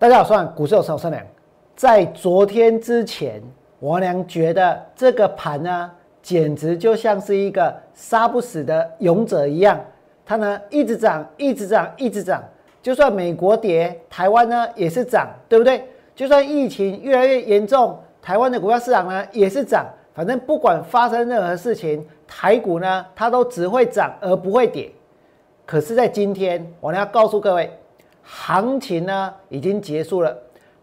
[0.00, 1.20] 大家好，算股市有手善良。
[1.74, 3.42] 在昨天之前，
[3.80, 5.90] 我娘觉得这个盘呢，
[6.22, 9.76] 简直就像是一个杀不死的勇者一样，
[10.24, 12.40] 它呢一直涨，一直涨，一直涨。
[12.80, 15.82] 就算美国跌，台湾呢也是涨，对不对？
[16.14, 19.84] 就算疫情越来越严重，台湾的股票市场呢也是涨。
[20.14, 24.92] 反正不管发生任何事情，台股呢它都只会涨而不会跌。
[25.66, 27.68] 可是，在今天，我要告诉各位，
[28.30, 30.36] 行情呢已经结束了，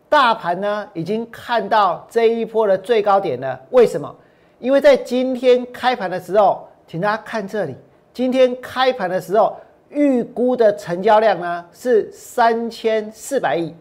[0.09, 3.59] 大盘呢已经看到这一波的最高点了。
[3.69, 4.13] 为什么？
[4.57, 7.75] 因为在今天开盘的时候，请大家看这里，
[8.11, 9.55] 今天开盘的时候，
[9.89, 13.73] 预估的成交量呢是三千四百亿，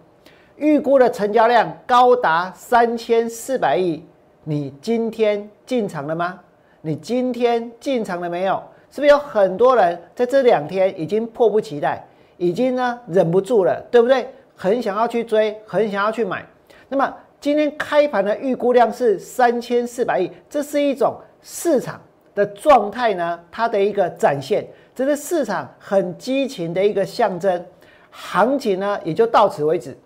[0.56, 4.04] 预估的成交量高达三千四百亿。
[4.42, 6.38] 你今天进场了吗？
[6.82, 8.62] 你今天进场了没有？
[8.90, 12.04] 是不是有很多人在这两天已经迫不及待，
[12.36, 14.28] 已经呢忍不住了，对不对？
[14.56, 16.44] 很想要去追，很想要去买。
[16.88, 22.00] 那么今天开盘的预估量是三千四百亿，这是一种市场
[22.34, 27.64] 的状态呢，它的一个展现，这是市场很激情的一个象征。
[28.10, 29.96] 行情呢也就到此为止，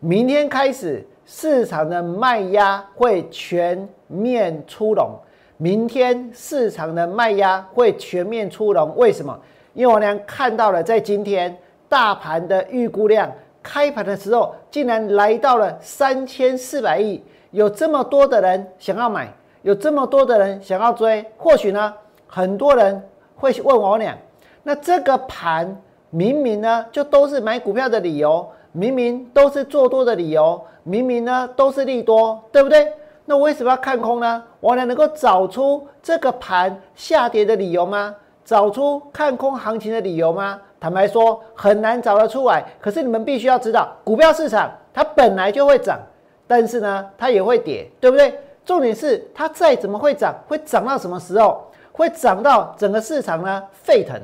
[0.00, 1.06] 明天开始。
[1.24, 5.16] 市场的卖压会全面出笼，
[5.56, 8.92] 明天市场的卖压会全面出笼。
[8.96, 9.40] 为什么？
[9.72, 11.56] 因为我俩看到了，在今天
[11.92, 13.30] 大盘的预估量
[13.62, 21.22] 开盘的时候，竟然来到了三千四百亿，有这么多的人想要买，有这么多的人想要追。
[21.36, 21.92] 或许呢，
[22.26, 24.16] 很多人会问我俩，
[24.62, 25.76] 那这个盘
[26.08, 28.48] 明明呢，就都是买股票的理由。
[28.74, 32.90] 明明都是做多的理由，明明呢都是利多，对不对？
[33.26, 34.42] 那为什么要看空呢？
[34.60, 38.14] 我俩能够找出这个盘下跌的理由吗？
[38.46, 40.58] 找出看空行情的理由吗？
[40.82, 42.64] 坦白说，很难找得出来。
[42.80, 45.96] 可是你们必须要知道，股票市场它本来就会涨，
[46.44, 48.36] 但是呢，它也会跌，对不对？
[48.64, 51.62] 重点是它再怎么会涨，会涨到什么时候？
[51.92, 54.20] 会涨到整个市场呢沸腾，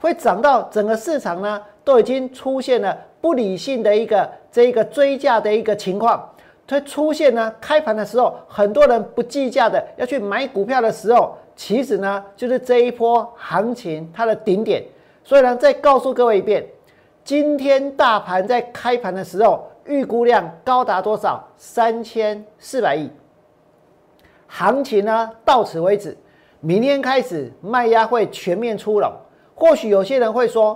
[0.00, 2.96] 会涨到整个市场呢都已经出现了。
[3.20, 6.26] 不理性的一个这一个追价的一个情况，
[6.66, 14.82] 它出现呢，开盘的时候，很多人不计价的要去买股票的时候，其实呢，就是这一波行情它的顶点。
[15.28, 16.66] 所以呢，再告诉各位一遍，
[17.22, 21.46] 今天大盘在开盘的时候，预估量高达多少？
[21.54, 23.10] 三千四百亿。
[24.46, 26.16] 行情呢，到此为止。
[26.60, 29.12] 明天开始卖压会全面出笼。
[29.54, 30.74] 或许有些人会说，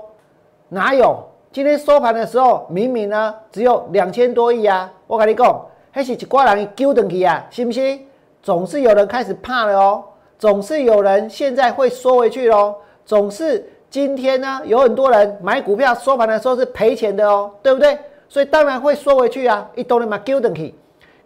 [0.68, 1.16] 哪有？
[1.50, 4.92] 今天收盘的时候，明明呢只有两千多亿啊！
[5.06, 8.06] 我跟你讲，还是一挂人丢等去啊，信不信？
[8.42, 10.04] 总是有人开始怕了哦，
[10.38, 12.74] 总是有人现在会缩回去喽，
[13.06, 17.98] 总是今天呢有很多人买股票收盘的时候是赔钱的哦，对不对？
[18.26, 20.74] 所以当然会缩回去啊，一多人嘛丢等去。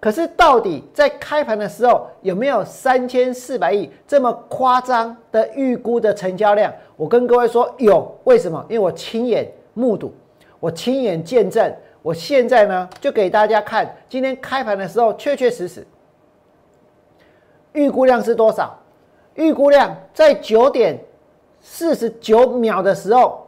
[0.00, 6.72] 可是到底在开盘的时候有没有三千四百亿这么夸张的预估的成交量？
[6.96, 8.66] 我跟各位说有，为什么？
[8.68, 9.48] 因为我亲眼。
[9.78, 10.10] 目睹，
[10.58, 11.72] 我亲眼见证。
[12.00, 15.86] 我现在呢，就给大家看今天开盘的时候，确确实实
[17.74, 18.74] 预估量是多少？
[19.34, 20.98] 预估量在九点
[21.68, 23.44] 四十九秒的时候，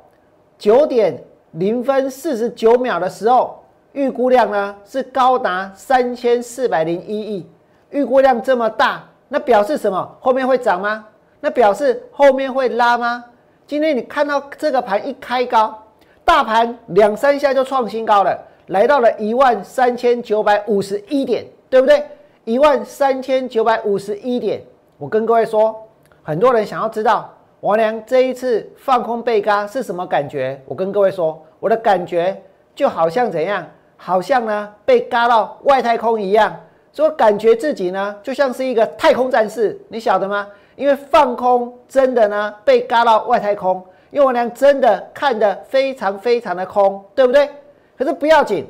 [0.59, 3.63] 九点零分四十九秒的时候，
[3.93, 7.49] 预估量呢是高达三千四百零一亿。
[7.91, 10.17] 预估量这么大，那表示什么？
[10.21, 11.07] 后面会涨吗？
[11.41, 13.25] 那表示后面会拉吗？
[13.67, 15.83] 今天你看到这个盘一开高。
[16.25, 18.37] 大盘两三下就创新高了，
[18.67, 22.05] 来到了一万三千九百五十一点，对不对？
[22.45, 24.61] 一万三千九百五十一点。
[24.99, 25.89] 我跟各位说，
[26.23, 30.61] 很多人想要知道王良这一次放空被嘎是什么感觉。
[30.65, 32.41] 我跟各位说，我的感觉
[32.75, 33.67] 就好像怎样？
[33.97, 36.55] 好像呢被嘎到外太空一样，
[36.93, 40.47] 说感觉自己呢就像是一个太空战士，你晓得吗？
[40.77, 43.85] 因为放空真的呢被嘎到外太空。
[44.11, 47.47] 因为我俩真的看得非常非常的空，对不对？
[47.95, 48.65] 可是不要紧，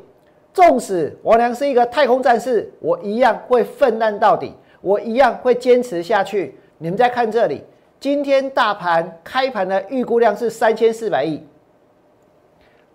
[0.53, 6.59] 纵使王良是一个太空战士，我一样会奋战到底，我一样会坚持下去。
[6.79, 7.63] 你们再看这里，
[8.01, 11.43] 今天大盘开盘的预估量是三千四百亿。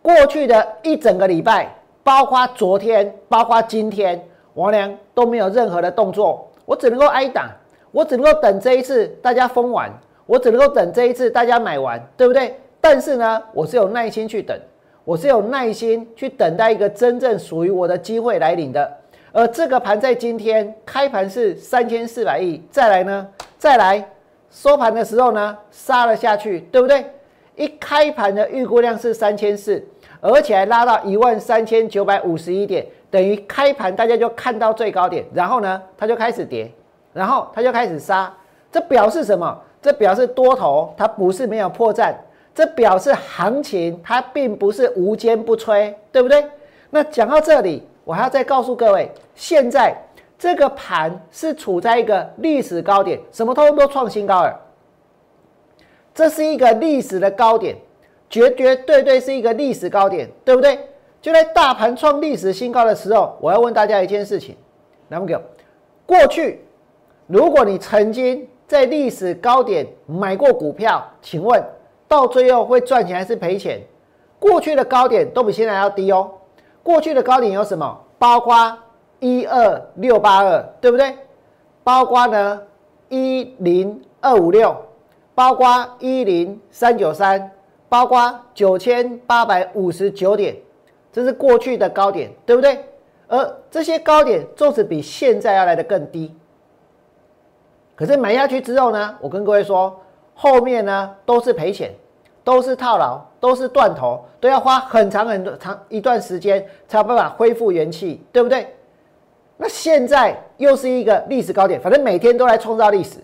[0.02, 1.74] 过去的一整个礼拜，
[2.04, 7.50] 包括昨天，包括今天，王良都没有任何的动作，我只能够挨打，
[7.92, 9.92] 我只能够等这一次大家封完。
[10.26, 12.58] 我只能够等这一次大家买完，对不对？
[12.80, 14.58] 但是呢，我是有耐心去等，
[15.04, 18.90] 我是有耐心去等待一个真正属于我的机会来临的。
[19.34, 23.28] 而这个盘在今天开盘是三千四百亿，再来呢，
[23.58, 24.10] 再来
[24.54, 27.04] 收盘的时候呢，杀了下去，对不对？
[27.56, 29.84] 一开盘的预估量是三千四，
[30.22, 36.72] 而且还拉到一万三千九百五十一点，等于开盘大家就看到最高点，然后呢，它就开始跌，
[37.14, 38.32] 然后它就开始杀，
[38.72, 39.60] 这表示什么？
[39.82, 42.14] 这表示多头它不是没有破绽，
[42.54, 46.46] 这表示行情它并不是无坚不摧，对不对？
[46.92, 49.96] 那讲到这里，我还要再告诉各位，现在
[50.38, 54.60] 这个盘是处在一个历史高点，什么通通都创新高了，
[56.14, 57.76] 这是一个历史的高点。
[58.30, 60.80] 绝绝对对是一个历史高点，对不对？
[61.22, 64.58] 就在大盘创历史新高的时候，我要问大家一件事情：
[65.08, 65.42] 那么，
[66.04, 66.66] 过去
[67.28, 71.64] 如果你曾经在历史高点买过股票，请问
[72.08, 73.80] 到最后会赚钱还是赔钱？
[74.40, 76.32] 过去的高点都比现在要低哦。
[76.82, 78.02] 过去的高点有什么？
[78.18, 78.76] 包括
[79.24, 81.16] 一二六八二，对不对？
[81.81, 82.62] 包括呢
[83.08, 84.75] 一零二五六，
[85.34, 87.50] 包括一零三九三。
[87.88, 90.56] 包括九千八百五十九点，
[91.12, 92.84] 这是过去的高点，对不对？
[93.28, 96.36] 而这些高点就是比现在要来的更低。
[97.96, 99.96] 可是买下去之后呢，我跟各位说，
[100.34, 101.94] 后面呢都是赔钱，
[102.44, 108.75] 都是套牢，都是断头，都要花很长很长一段时间才有办法恢复元气，对不对？
[109.58, 113.18] 那现在又是一个历史高点，反正每天都来创造历史。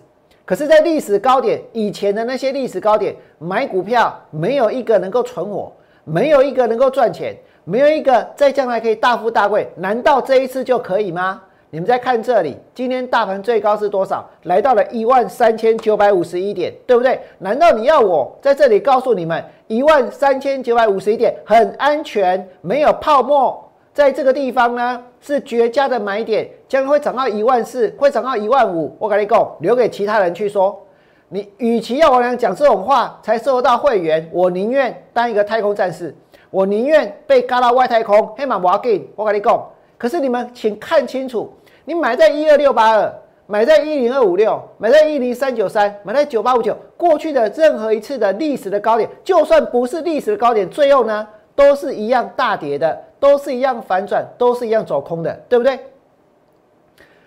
[0.44, 5.72] 可是，在历史高点以前的那些历史高点买股票，没有一个能够存活，
[6.02, 9.68] 没有一个能够赚钱，没有一个在将来可以大富大贵。
[9.76, 11.40] 难道这一次就可以吗？
[11.70, 14.28] 你们再看这里，今天大盘最高是多少？
[14.42, 17.20] 来到了一万三千九百五十一点，对不对？
[17.38, 23.69] 难道你要我在这里告诉你们，一万三千九百五十一点很安全，没有泡沫？
[24.00, 28.96] 在这个地方呢，是绝佳的买点，将会涨到一万四，会涨到一万五。
[28.98, 30.86] 我跟你讲，留给其他人去说。
[31.28, 36.16] 你与其要我俩讲这种话才收到会员，我宁愿当一个太空战士，
[36.50, 38.26] 我宁愿被嘎到外太空。
[38.38, 39.62] 黑马瓦给，我跟你讲。
[39.98, 41.52] 可是你们请看清楚，
[41.84, 43.12] 你买在一二六八二，
[43.46, 52.98] 买在一零二五六，买在一零三九三，买在九八五九，过去的任何一次的历史的高点，就算不是历史的高点，最后呢，都是一样大跌的。
[53.20, 55.78] 都是一样反转，都是一样走空的，对不对？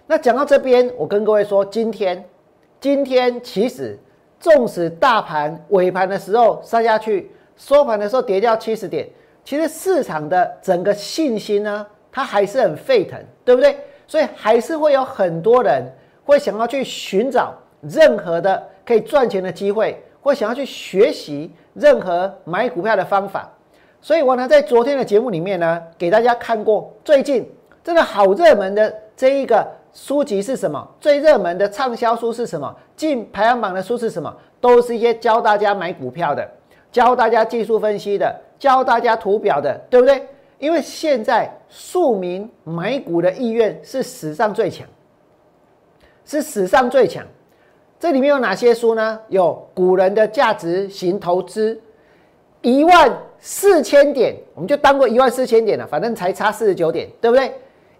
[0.07, 2.27] 那讲到这边，我跟各位说，今天，
[2.81, 3.97] 今天其实，
[4.39, 9.07] 纵使大盘尾盘的时候杀下去，收盘的时候跌掉七十点，
[9.45, 13.77] 其实市场的整个信心呢，它还是很沸腾，对不对？
[14.05, 15.83] 所以还是会有很多人
[16.25, 23.49] 会想要去寻找任何的可以赚钱的机会，或想要去学习任何买股票的方法。
[24.03, 27.49] 所以我呢，在昨天的节目里面呢，给大家看过最近
[27.81, 30.85] 真的好热门的这一个书籍是什么？
[30.99, 32.75] 最热门的畅销书是什么？
[32.97, 34.35] 进排行榜的书是什么？
[34.59, 36.45] 都是一些教大家买股票的，
[36.91, 40.27] 教大家技术分析的，教大家图表的，对不对？
[40.59, 44.85] 因为现在庶民买股的意愿是史上最强，
[46.25, 47.25] 是史上最强。
[47.97, 49.17] 这里面有哪些书呢？
[49.29, 51.79] 有古人的价值型投资，
[52.61, 53.17] 一万。
[53.45, 57.53] 四千点，我们就当过一万四千点了，反正才差四十九点，对不对？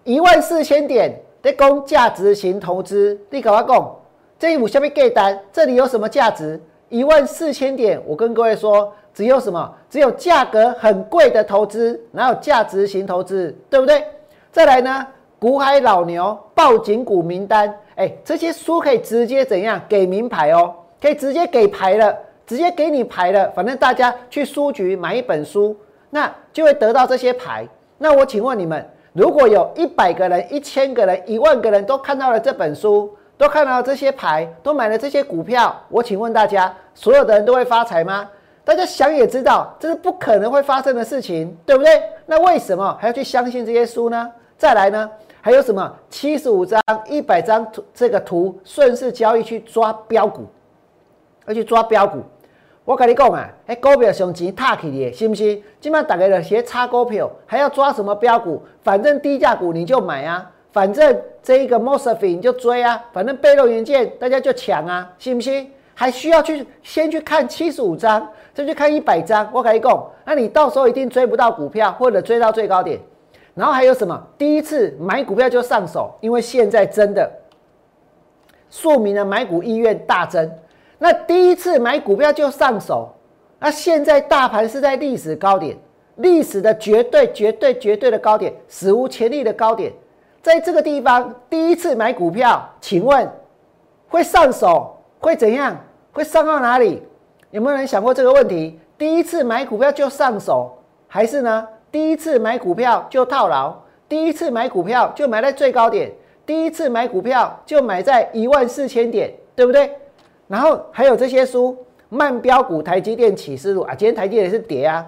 [0.06, 3.96] 一万四千点得供价值型投资，你搞我讲，
[4.40, 6.58] 这一股下面给单，这里有什么价值？
[6.88, 9.70] 一万四千点，我跟各位说，只有什么？
[9.90, 14.02] 只有价格很贵的投资，哪有价值型投资，对不对？
[14.50, 15.06] 再来呢，
[15.40, 20.74] 股海老牛报警股名单，哎，这些书可以直接怎样给名牌哦？
[21.02, 22.18] 可以直接给牌了。
[22.54, 25.76] 直接给你牌了，反正大家去书局买一本书，
[26.12, 27.68] 那就会得到这些牌。
[27.98, 38.30] 那我请问你们，如果有一百个人、一千个人、一万个人都看到了这本书，都看到了这些牌，都买了这些股票，我请问大家，所有的人都会发财吗？
[38.64, 42.04] 大家想也知道，这是不可能会发生的事情，对不对？
[42.28, 44.32] 那为什么还要去相信这些书呢？
[44.60, 45.10] 再来呢，
[45.42, 46.80] 还有什么七十五张、
[47.10, 50.46] 一百张图这个图顺势交易去抓标股，
[51.48, 52.22] 要去抓标股？
[52.86, 55.62] 我跟你讲啊，哎，股票上钱踏起的，是不是？
[55.80, 58.62] 今麦大家的学炒股票，还要抓什么标股？
[58.82, 65.72] 反正低价股你就买啊，反正这一个 mosfet 你就追啊，反正被动元件大家就抢啊，信不信？
[65.96, 69.48] 还需要去先去看七十五张，再去看一百张。
[69.54, 73.00] 我跟你讲，那你到时候一定追不到股票，或者追到最高点。
[73.54, 74.22] 然后还有什么？
[74.38, 77.32] 第一次买股票就上手，因为现在真的，
[78.70, 80.52] 庶民的买股意愿大增。
[80.98, 83.14] 那第一次买股票就上手，
[83.60, 85.78] 那现在大盘是在历史高点，
[86.18, 89.92] 历史的绝对、绝对、绝对的高点，史无前例的高点，
[90.42, 93.30] 在这个地方第一次买股票，请问
[94.08, 95.76] 会上手会怎样？
[96.12, 97.02] 会上到哪里？
[97.50, 98.80] 有没有人想过这个问题？
[98.98, 103.76] 第一次买股票就上手，还是呢第一次买股票就套牢，
[104.08, 106.12] 第一次买股票就买在最高点，
[106.46, 109.92] 第一次买股票就买在一万四千点，对不对？
[110.54, 111.76] 然后还有这些书，
[112.10, 115.04] 慢标股、台积电启示录啊，今天台积电是跌啊，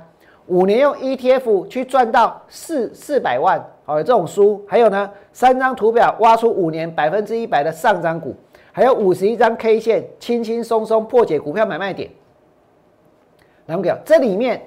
[0.47, 8.35] 五年用 ETF 去赚到四四百万，好，这种书，还有呢，三张图表挖出五年百分之一百的上涨股，
[8.71, 12.09] 还有五十一张 K 线，轻轻松松破解股票买卖点。
[13.67, 14.59] 那么讲，这里面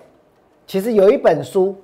[0.65, 1.75] 其实有一本书，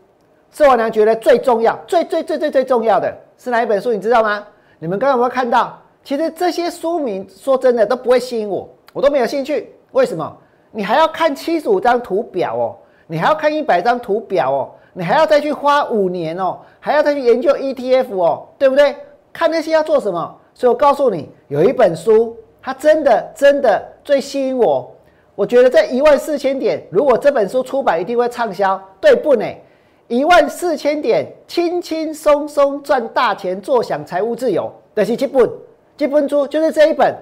[0.52, 3.92] 是我娘觉得最重要、最最最最最重要的是哪一本书？
[3.92, 4.46] 你知道吗？
[4.78, 5.76] 你们刚刚有没有看到？
[6.04, 9.74] 其实这些书名说真的都不会吸引我，我都没有兴趣。
[9.92, 10.34] 为什么？
[10.70, 18.96] 你还要看七十五张图表哦，你还要看一百张图表哦，你还要再去花五年哦，还要再去研究 ETF 哦，对不对？
[19.32, 20.34] 看那些要做什么？
[20.54, 24.90] 所以我告诉你，有一本书，它真的真的最吸引我。
[25.34, 29.44] 我觉得在一万四千点，如果这本书出版，一定会畅销，对不呢？
[30.06, 35.50] 一万四千点，轻轻松松赚大钱，坐享财务自由的是这本，
[35.96, 37.14] 这本书就是这一本。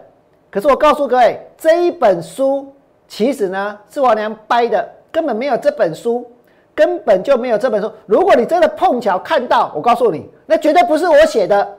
[0.53, 2.73] 可是我告诉各位，这一本书
[3.09, 6.31] 其实呢是我娘掰的，根本没有这本书，
[6.75, 7.91] 根本就没有这本书。
[8.05, 11.77] 如果你真的碰巧看到，我告诉你，那绝对不是我写的。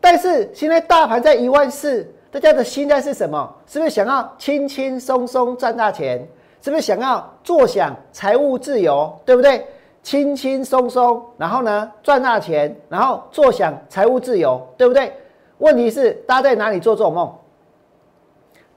[0.00, 2.08] 但是现在大盘在一万四。
[2.32, 3.52] 大家的心态是什么？
[3.66, 6.24] 是不是想要轻轻松松赚大钱？
[6.62, 9.12] 是不是想要坐享财务自由？
[9.24, 9.66] 对不对？
[10.04, 15.12] 轻轻松松，然后呢赚大钱，然后坐享财务自由，对不对？
[15.58, 17.34] 问题是大家在哪里做这种梦？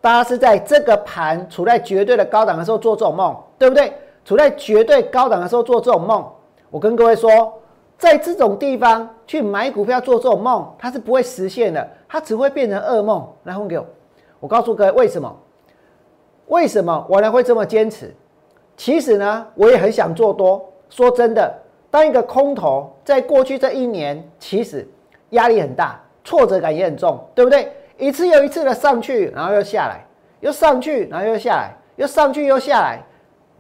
[0.04, 3.94] 大家是在这个盘处在绝对的高档的时候做这种梦，对不对？
[4.26, 6.30] 处在绝对高档的时候做这种梦。
[6.70, 7.54] 我跟各位说。
[7.96, 13.26] 在这种地方去买股票做这种梦，它是不会实现的，它只会变成噩梦。
[13.44, 13.86] 来，问给我，
[14.42, 15.34] 我告诉各位为什么？
[16.48, 18.14] 为什么我呢会这么坚持？
[18.76, 20.70] 其实呢，我也很想做多。
[20.90, 21.50] 说真的，
[21.90, 24.86] 当一个空头，在过去这一年，其实
[25.30, 27.72] 压力很大，挫折感也很重，对不对？
[28.04, 30.06] 一次又一次的上去，然后又下来，
[30.42, 33.00] 又上去，然后又下来，又上去又下来，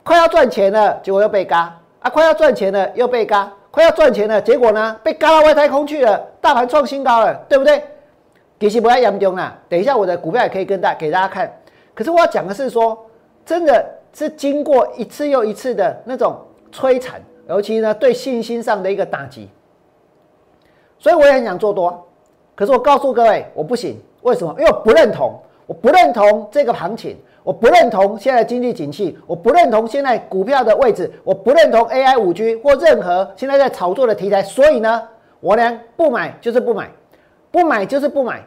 [0.03, 2.09] 快要赚钱了，结果又被嘎啊！
[2.09, 3.51] 快要赚钱了，又被嘎。
[3.71, 7.81] 快要赚钱了，结果呢被嘎到外太空去了，大盘创新高了，对不对？
[8.59, 11.51] 其实不要严重啦，等一下我的股票也可以跟大给大家看。
[11.95, 13.03] 可是我要讲的是说，
[13.43, 13.83] 真的
[14.13, 16.39] 是经过一次又一次的那种
[16.71, 17.19] 摧残，
[17.50, 19.50] 尤其呢对信心上的一个打击，
[21.00, 22.07] 所以我也很想做多，
[22.53, 24.53] 可是我告诉各位，我不行，为什么？
[24.57, 27.15] 因为我不认同，我不认同这个行情。
[27.43, 35.03] 我不认同现在经济景气，我不认同现在股票的位置，我不认同 AI 五 G 或任何现在在炒作的题材，所以呢，
[35.41, 36.89] 我呢不买就是不买，
[37.51, 38.41] 不买就是不买。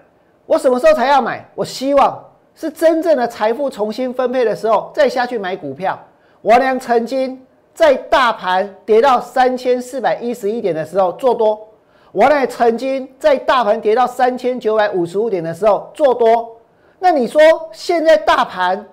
[0.47, 1.47] 我什么时候才要买？
[1.55, 6.03] 我希望是真正的财富重新分配的时候再下去买股票。
[6.41, 7.39] 我呢曾经
[7.75, 11.69] 在大盘跌到三千四百一十一点的时候做多，
[12.17, 16.57] 我呢曾经在大盘跌到三千九百五十五点的时候做多。
[16.99, 17.39] 那你说
[17.73, 18.87] 现在大盘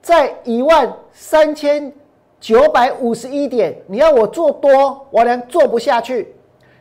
[0.00, 1.92] 在一万三千
[2.38, 6.32] 九百五十一点，你要我做多，我连做不下去。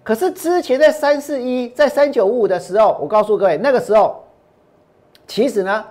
[0.03, 4.23] 可是之前在三四一，在三九五五的时候，我告诉各位，那个时候
[5.25, 5.83] 其实呢，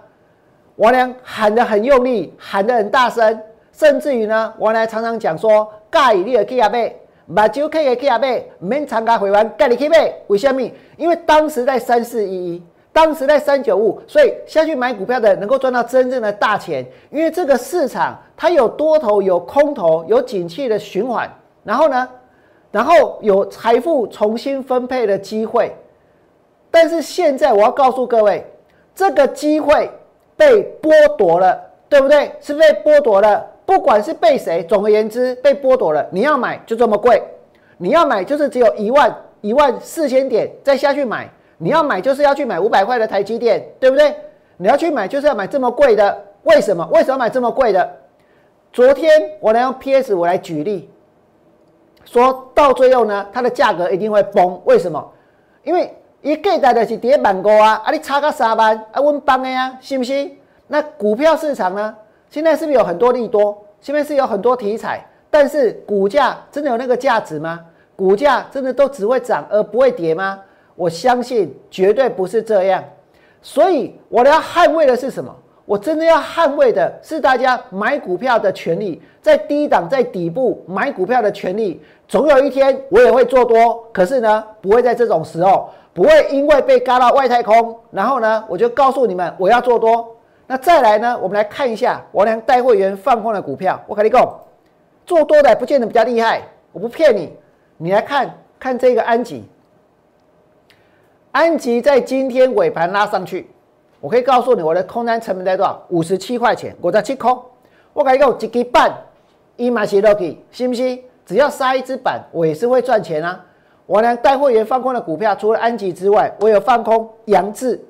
[0.76, 7.01] 王良喊得很用力，喊得很大声，甚至于呢，王来常常讲说：“盖你的 K 阿贝，
[7.34, 10.62] 把酒 K 的 K 阿贝，免参加会员，盖你 K 贝。”为什么？
[10.96, 12.62] 因为当时在三四一一。
[12.94, 21.26] 当时在三九五，所以下去买股票的能够赚到真正的大钱，因为这个市场它有多头、有空头、有景气的循环，
[21.64, 22.06] 然后呢，
[22.70, 25.74] 然后有财富重新分配的机会。
[26.70, 28.46] 但是现在我要告诉各位，
[28.94, 29.90] 这个机会
[30.36, 32.30] 被剥夺了，对不对？
[32.42, 36.06] 是被剥夺了，不管是被谁，总而言之被剥夺了。
[36.10, 37.22] 你要买就这么贵，
[37.78, 41.26] 你要买就是只有一万一万四千点再下去买。
[41.56, 44.14] 你要买就是要去买五百块的台积电，对不对？
[44.58, 46.86] 你要去买就是要买这么贵的，为什么？
[46.92, 47.96] 为什么买这么贵的？
[48.74, 49.10] 昨天
[49.40, 50.90] 我来用 PS 我来举例，
[52.04, 55.10] 说到最后呢，它的价格一定会崩，为什么？
[55.64, 60.36] 因为一个代的是跌板高啊，啊你差个三万啊，稳崩的呀，信不信？
[60.66, 61.96] 那股票市场呢，
[62.32, 63.62] 现在是不是有很多利多？
[63.78, 67.60] 现在是有很多题材，但是股价真的有那个价值吗？
[67.94, 70.40] 股价真的都只会涨而不会跌吗？
[70.74, 72.82] 我相信绝对不是这样，
[73.42, 75.30] 所以我要捍卫的是什么？
[75.66, 81.82] 我真的要捍卫的是大家买股票的权利，在低档、在底部买股票的权利。
[82.08, 90.11] 总有一天我也会做多，可是呢，不会在这种时候，不会因为被嘎到外太空，然后呢，我就告诉你们我要做多。
[90.52, 93.82] 那再来呢，我们来看一下我俩带会员放空的股票。
[93.86, 94.38] 我跟你讲，
[95.06, 96.42] 做多的不见得比较厉害，
[96.72, 97.32] 我不骗你。
[97.78, 98.30] 你来看
[98.60, 99.48] 看这个安吉，
[101.30, 103.48] 安吉在今天尾盘拉上去，
[103.98, 105.82] 我可以告诉你我的空单成本在多少？
[105.88, 107.42] 五十七块钱，我在七空，
[107.94, 108.94] 我跟你讲一个半，
[109.56, 111.02] 一马西落去，信不信？
[111.24, 113.42] 只要杀一只板，我也是会赚钱啊。
[113.86, 117.82] 我呢带会员放空的股票，除了安吉之外，我有放空杨志。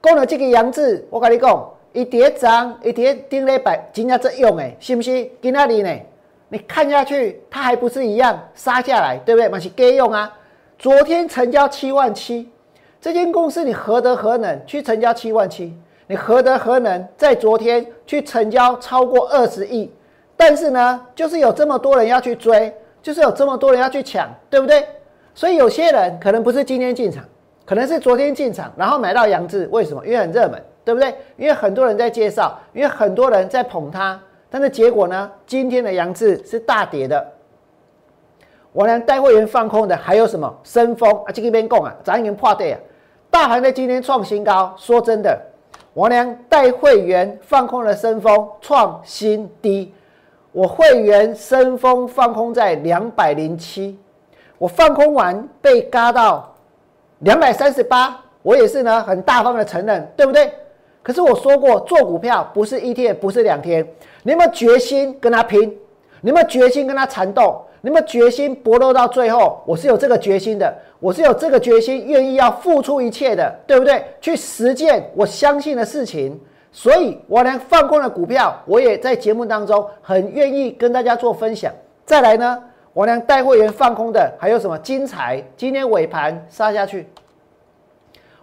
[0.00, 5.30] 讲了这个杨志，我跟你讲，一跌涨，一跌顶礼拜今天在用诶，信不信？
[5.40, 5.90] 今那里呢？
[6.48, 9.48] 你看下去，它还不是一样杀下来，对不对？
[9.48, 10.32] 嘛是给用啊。
[10.78, 12.50] 昨天成交七万七，
[13.00, 15.74] 这间公司你何德何能去成交七万七？
[16.06, 19.90] 你何德何能在昨天去成交超过二十亿？
[20.36, 24.86] 但是呢，就是有这么多人要去追，就是有这么多人要去抢，对不对？
[25.34, 27.24] 所以有些人可能不是今天进场，
[27.64, 30.04] 可能是昨天进场，然后买到杨志，为什么？
[30.04, 31.14] 因为很热门，对不对？
[31.36, 34.20] 因为很多人在介绍，因为很多人在捧它，
[34.50, 35.30] 但是结果呢？
[35.46, 37.26] 今天的杨志是大跌的。
[38.72, 40.52] 我连带会员放空的还有什么？
[40.64, 42.78] 深丰啊，这边供啊，咱已经破底啊。
[43.30, 45.38] 大盘在今天创新高，说真的，
[45.94, 49.94] 我连带会员放空的深丰创新低，
[50.52, 53.98] 我会员深丰放空在两百零七。
[54.58, 56.54] 我放空完被嘎到
[57.20, 60.52] 两百三十八，我也是呢，很大方的承认，对不对？
[61.02, 63.86] 可是我说过，做股票不是一天，不是两天，
[64.22, 65.60] 你有没有决心跟他拼？
[66.20, 67.60] 你有没有决心跟他缠斗？
[67.80, 69.60] 你有没有决心搏斗到最后？
[69.66, 74.04] 我是有这个决心的，我是有这个决心，愿意要付出一切的，对不对？
[74.20, 76.40] 去实践我相信的事情，
[76.70, 81.72] 所以我连放空的股票，我也在节目当中很愿意跟大家做分享。
[82.06, 82.62] 再来呢？
[82.94, 84.78] 我连带会员放空的还有什么？
[84.78, 87.08] 精彩，今天尾盘杀下去。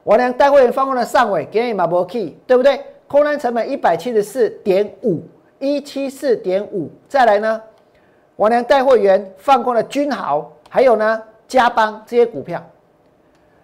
[0.09, 2.83] 我俩带会员放空的上尾给你马博 key，对不对？
[3.07, 5.21] 空单成本一百七十四点五，
[5.59, 6.89] 一七四点五。
[7.07, 7.61] 再来呢，
[8.35, 12.59] 我俩带会员放空的君豪，还有呢嘉邦这些股票。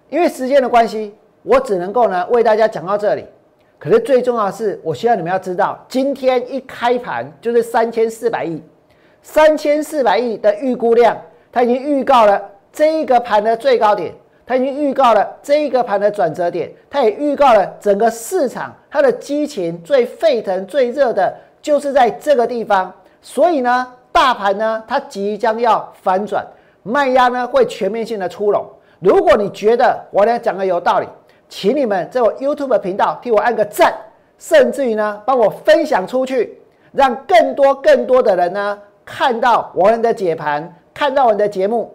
[0.07, 3.25] 因为时间的关系，我只能够呢为大家讲到这里。
[3.79, 8.61] 可是最重要的是，我希望你们要知道，今天一开盘就是三千四百亿。
[9.23, 11.19] 三千四百亿的预估量，
[11.51, 12.39] 它已经预告了
[12.71, 14.13] 这一个盘的最高点，
[14.45, 22.93] 它已经预告了这一个盘的转折点，它也预告了整个市场它的激情最沸腾、最热的就是在这个地方。
[23.21, 26.45] 所以呢，大盘呢它即将要反转，
[26.83, 28.65] 卖压呢会全面性的出笼。
[28.99, 31.07] 如果你觉得我俩讲的有道理，
[31.49, 33.93] 请你们在我 YouTube 频道替我按个赞，
[34.37, 36.59] 甚至于呢帮我分享出去，
[36.91, 38.79] 让更多更多的人呢。
[39.07, 41.94] 看到我们的解盘，看到我们的节目，